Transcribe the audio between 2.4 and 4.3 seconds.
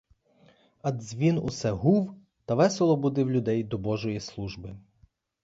та весело будив людей до божої